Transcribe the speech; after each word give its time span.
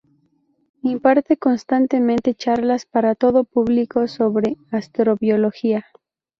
Imparte 0.81 1.37
constantemente 1.37 2.33
charlas 2.33 2.87
para 2.87 3.13
todo 3.13 3.43
público 3.43 4.07
sobre 4.07 4.57
astrobiología. 4.71 5.85